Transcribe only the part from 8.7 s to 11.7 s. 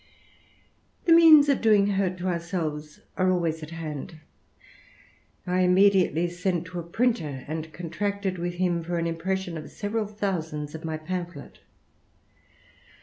for *Q impression of several thousands of my pamphlet.